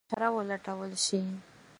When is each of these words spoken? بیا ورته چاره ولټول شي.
بیا 0.03 0.07
ورته 0.33 0.57
چاره 0.63 0.73
ولټول 0.79 0.91
شي. 1.05 1.19